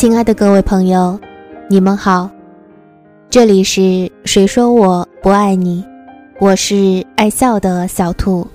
[0.00, 1.20] 亲爱的各位朋友，
[1.68, 2.30] 你们好，
[3.28, 5.84] 这里是谁说我不爱你？
[6.38, 8.46] 我是爱笑的小兔。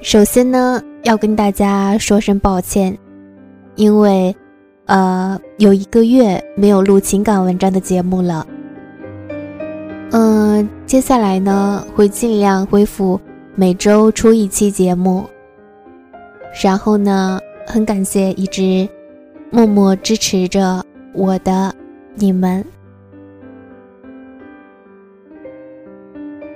[0.00, 2.96] 首先呢，要跟大家说声抱歉，
[3.74, 4.32] 因为，
[4.86, 8.46] 呃，有一个月没有录情感文章的节目了。
[10.12, 13.20] 嗯，接下来呢，会尽量恢复
[13.56, 15.24] 每周出一期节目。
[16.62, 18.88] 然后呢，很感谢一直。
[19.54, 21.70] 默默支持着我的
[22.14, 22.64] 你们。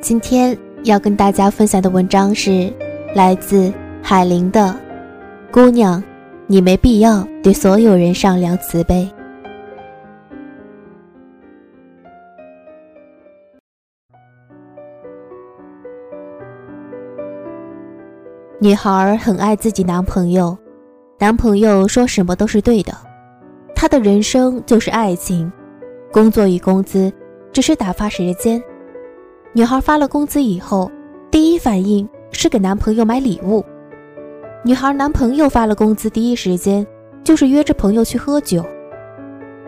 [0.01, 2.73] 今天要跟大家分享的文章是
[3.15, 3.71] 来自
[4.03, 4.75] 海玲的
[5.53, 6.03] 《姑娘，
[6.47, 9.07] 你没必要对所有人善良慈悲》。
[18.59, 20.57] 女孩很爱自己男朋友。
[21.19, 22.93] 男朋友说什么都是对的，
[23.75, 25.51] 他的人生就是爱情，
[26.13, 27.11] 工作与工资
[27.55, 28.63] 只是打发时间。
[29.55, 30.91] 女孩发了工资以后，
[31.31, 33.65] 第一反应是给男朋友买礼物。
[34.63, 36.87] 女孩男朋友发了工资，第一时间
[37.25, 38.63] 就是约着朋友去喝酒。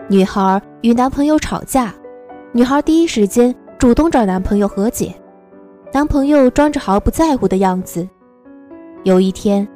[0.07, 1.91] 女孩与男朋友吵架，
[2.51, 5.15] 女孩第一时间主动找男朋友和解，
[5.91, 8.07] 男朋友装着毫不在乎的样子。
[9.03, 9.67] 有一天。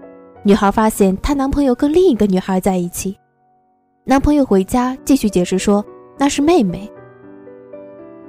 [0.46, 3.18] 女孩发现她男朋友跟另一个女孩在一起，
[4.04, 5.84] 男朋友回家继续解释说
[6.18, 6.92] 那是妹妹。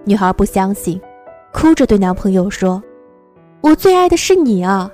[0.05, 1.01] 女孩不相信，
[1.53, 2.81] 哭着对男朋友说
[3.63, 4.89] ：“我最爱的是你啊。”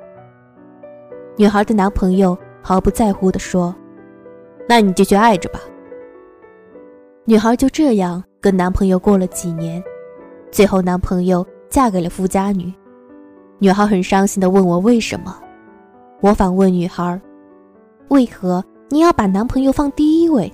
[1.37, 3.75] 女孩的男朋友毫不在乎的说
[4.67, 5.61] ：“那你继续爱着吧。”
[7.27, 9.83] 女孩就这样跟男朋友过了几年，
[10.51, 12.73] 最后男朋友嫁给了富家女。
[13.59, 15.39] 女孩很伤心的问我为什么。
[16.21, 17.19] 我反问女孩
[18.09, 20.53] ：“为何你要把男朋友放第一位，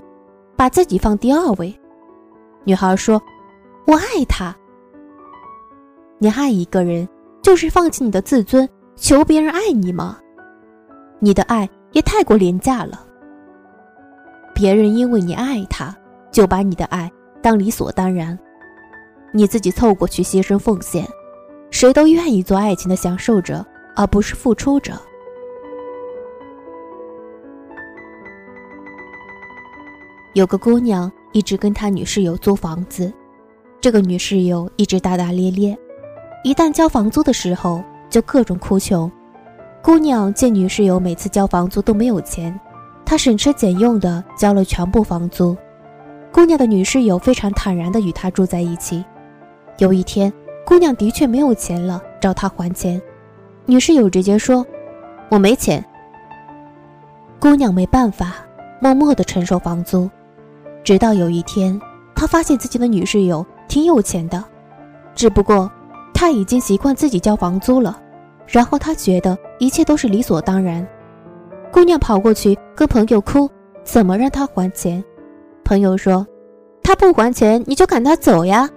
[0.55, 1.77] 把自己放第二位？”
[2.63, 3.21] 女孩说
[3.85, 4.55] ：“我爱他。
[6.19, 7.07] 你爱一个人，
[7.41, 10.17] 就是放弃你的自尊，求别人爱你吗？
[11.19, 13.05] 你的爱也太过廉价了。
[14.55, 15.93] 别人因为你爱他，
[16.31, 17.11] 就把你的爱
[17.41, 18.39] 当理所当然，
[19.33, 21.05] 你自己凑过去牺牲奉献，
[21.71, 23.65] 谁都愿意做爱情的享受者，
[23.97, 24.93] 而不是付出者。”
[30.37, 33.11] 有个姑娘一直跟她女室友租房子，
[33.81, 35.75] 这个女室友一直大大咧咧，
[36.43, 39.11] 一旦交房租的时候就各种哭穷。
[39.81, 42.55] 姑娘见女室友每次交房租都没有钱，
[43.03, 45.57] 她省吃俭用的交了全部房租。
[46.31, 49.03] 姑娘的女室友非常坦然的与她住在一起。
[49.79, 50.31] 有一天，
[50.63, 53.01] 姑娘的确没有钱了，找她还钱，
[53.65, 54.63] 女室友直接说
[55.31, 55.83] ：“我没钱。”
[57.41, 58.35] 姑娘没办法，
[58.79, 60.07] 默默的承受房租。
[60.87, 61.77] 直到有一天，
[62.15, 64.41] 他发现自己的女室友挺有钱的，
[65.13, 65.69] 只不过
[66.13, 68.01] 他已经习惯自己交房租了。
[68.47, 70.87] 然后他觉得一切都是理所当然。
[71.73, 73.49] 姑娘跑过去跟朋友哭，
[73.83, 75.03] 怎么让他还钱？
[75.65, 76.25] 朋友说
[76.81, 78.69] ：“他不还钱，你就赶他走呀。”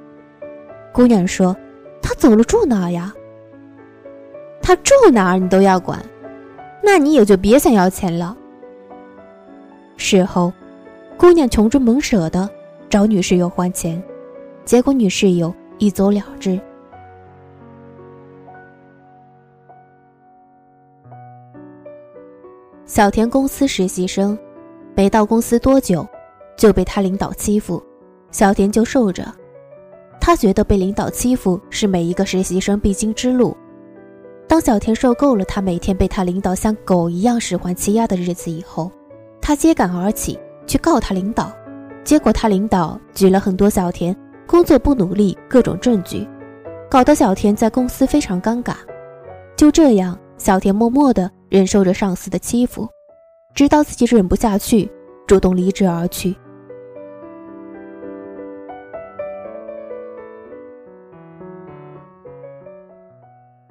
[0.93, 1.57] 姑娘说
[2.03, 3.15] ：“他走了住哪呀？
[4.61, 6.05] 他住哪儿你都要管，
[6.83, 8.37] 那你也就别想要钱了。”
[9.97, 10.53] 事后。
[11.21, 12.49] 姑娘穷追猛舍的
[12.89, 14.03] 找女室友还钱，
[14.65, 16.59] 结果女室友一走了之。
[22.87, 24.37] 小田公司实习生，
[24.95, 26.09] 没到公司多久，
[26.57, 27.83] 就被他领导欺负，
[28.31, 29.31] 小田就受着。
[30.19, 33.55] 他觉得被领导欺负是每一个实习生必经之路。
[34.49, 38.91] 当小田受够了他每天被他领导像狗一样使唤欺压的日子以后，
[39.39, 40.39] 他揭竿而起。
[40.71, 41.53] 去告他领导，
[42.05, 44.17] 结果他领导举了很多小田
[44.47, 46.25] 工作不努力各种证据，
[46.89, 48.75] 搞得小田在公司非常尴尬。
[49.57, 52.89] 就这样，小田默默地忍受着上司的欺负，
[53.53, 54.89] 直到自己忍不下去，
[55.27, 56.37] 主动离职而去。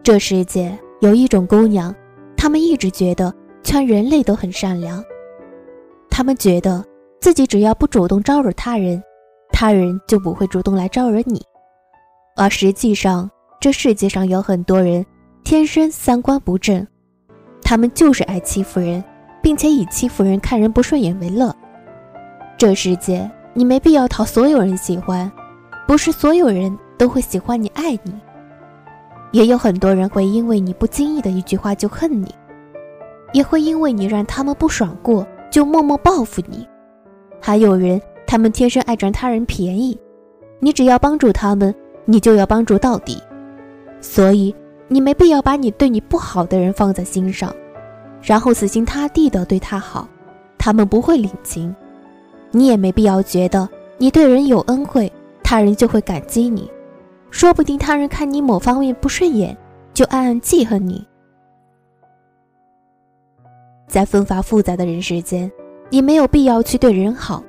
[0.03, 1.95] 这世界有一种姑娘，
[2.35, 3.33] 她们一直觉得
[3.63, 5.01] 全人类都很善良，
[6.09, 6.83] 她们觉得。
[7.19, 9.03] 自己只要不主动招惹他人，
[9.51, 11.41] 他人就不会主动来招惹你。
[12.35, 13.29] 而实际上，
[13.59, 15.05] 这世界上有很多人
[15.43, 16.87] 天生三观不正，
[17.61, 19.03] 他们就是爱欺负人，
[19.43, 21.53] 并且以欺负人看人不顺眼为乐。
[22.57, 25.29] 这世界你没必要讨所有人喜欢，
[25.85, 28.17] 不是所有人都会喜欢你、爱你，
[29.33, 32.33] 也有很多人会因为你不经意的一句话就恨你，
[33.33, 36.65] 也会因为你让他们不爽过就默默报复你。
[37.39, 39.97] 还有人，他们天生爱占他人便宜，
[40.59, 41.73] 你只要帮助他们，
[42.05, 43.21] 你就要帮助到底。
[44.01, 44.53] 所以，
[44.87, 47.53] 你没必要把你对你不好的人放在心上，
[48.21, 50.07] 然后死心塌地的对他好，
[50.57, 51.75] 他们不会领情。
[52.51, 55.11] 你也没必要觉得你对人有恩惠，
[55.43, 56.69] 他人就会感激你，
[57.29, 59.55] 说不定他人看你某方面不顺眼，
[59.93, 61.05] 就暗暗记恨你。
[63.87, 65.51] 在纷繁复杂的人世间，
[65.89, 67.43] 你没有必要去对人好。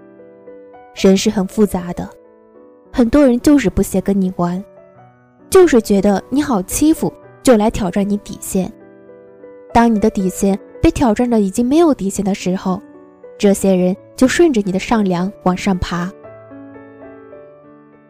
[0.94, 2.08] 人是很复杂的，
[2.92, 4.62] 很多人就是不屑跟你玩，
[5.48, 8.70] 就是觉得你好欺负，就来挑战你底线。
[9.72, 12.82] 当你的底线被挑战的已经没有底线的时候，
[13.38, 16.10] 这些人就顺着你的善良往上爬。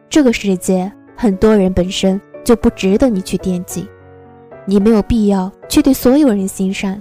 [0.09, 3.87] 这个世界，很多人本身就不值得你去惦记，
[4.65, 7.00] 你没有必要去对所有人心善。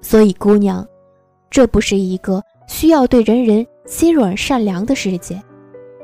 [0.00, 0.86] 所以，姑娘，
[1.50, 5.42] 这不是一个需要对人人心软善良的世界。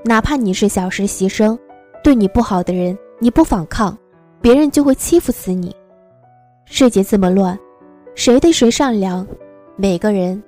[0.04, 1.56] 哪怕你是小实习生，
[2.02, 3.96] 对你不好的人，你不反抗，
[4.40, 5.74] 别人就会欺负死你。
[6.64, 7.56] 世界这么乱，
[8.16, 9.24] 谁对谁善良？
[9.76, 10.42] 每个人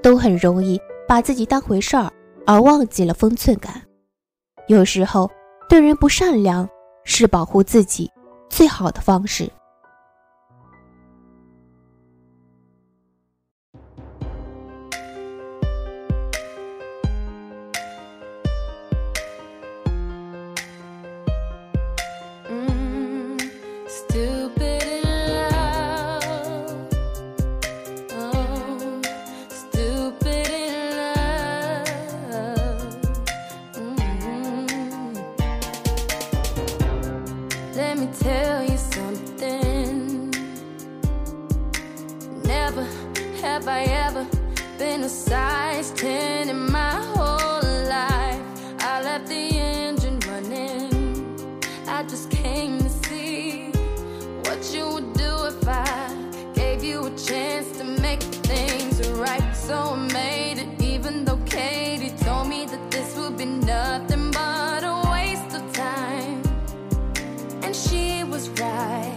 [0.00, 2.08] 都很容易把自己当回事儿，
[2.46, 3.82] 而忘记了分寸感。
[4.68, 5.28] 有时候，
[5.68, 6.68] 对人不善良，
[7.02, 8.08] 是保护自己
[8.48, 9.50] 最好的方式。
[45.04, 48.40] A size 10 in my whole life.
[48.80, 51.60] I left the engine running.
[51.86, 53.70] I just came to see
[54.44, 56.08] what you would do if I
[56.54, 59.52] gave you a chance to make things right.
[59.54, 64.63] So I made it, even though Katie told me that this would be nothing but
[68.48, 69.13] right.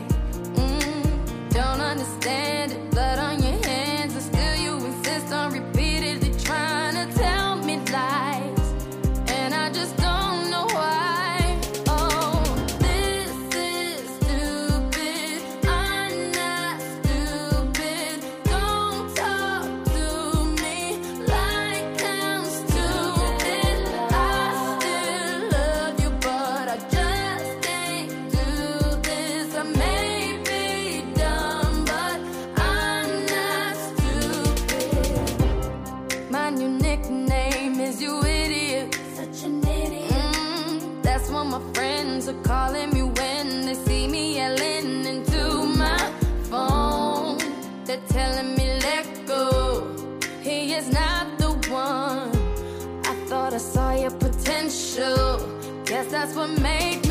[50.91, 52.31] Not the one.
[53.05, 55.39] I thought I saw your potential.
[55.85, 57.06] Guess that's what made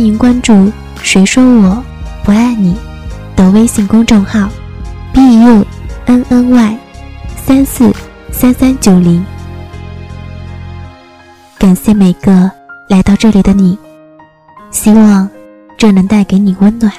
[0.00, 0.72] 欢迎关注
[1.04, 1.84] “谁说我
[2.24, 2.74] 不爱你”
[3.36, 4.48] 的微信公众号
[5.12, 5.62] ，b u
[6.06, 6.78] n n y
[7.36, 7.92] 三四
[8.32, 9.22] 三三九零。
[11.58, 12.50] 感谢每个
[12.88, 13.78] 来到这里的你，
[14.70, 15.28] 希望
[15.76, 16.90] 这能带给你温暖。